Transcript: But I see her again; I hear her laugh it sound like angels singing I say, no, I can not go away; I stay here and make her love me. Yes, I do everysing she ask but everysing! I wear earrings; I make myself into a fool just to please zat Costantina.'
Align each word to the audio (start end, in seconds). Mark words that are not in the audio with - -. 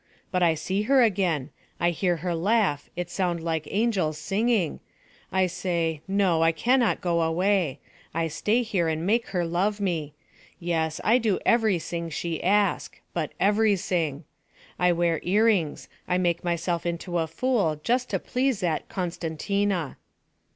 But 0.31 0.41
I 0.41 0.55
see 0.55 0.81
her 0.89 1.03
again; 1.03 1.51
I 1.79 1.91
hear 1.91 2.17
her 2.25 2.33
laugh 2.33 2.89
it 2.95 3.11
sound 3.11 3.43
like 3.43 3.67
angels 3.69 4.17
singing 4.17 4.79
I 5.31 5.45
say, 5.45 6.01
no, 6.07 6.41
I 6.41 6.51
can 6.51 6.79
not 6.79 7.01
go 7.01 7.21
away; 7.21 7.77
I 8.11 8.27
stay 8.27 8.63
here 8.63 8.87
and 8.87 9.05
make 9.05 9.27
her 9.27 9.45
love 9.45 9.79
me. 9.79 10.15
Yes, 10.59 10.99
I 11.03 11.19
do 11.19 11.37
everysing 11.45 12.09
she 12.11 12.43
ask 12.43 12.99
but 13.13 13.33
everysing! 13.39 14.23
I 14.79 14.91
wear 14.91 15.19
earrings; 15.21 15.87
I 16.07 16.17
make 16.17 16.43
myself 16.43 16.83
into 16.83 17.19
a 17.19 17.27
fool 17.27 17.79
just 17.83 18.09
to 18.09 18.17
please 18.17 18.61
zat 18.61 18.89
Costantina.' 18.89 19.97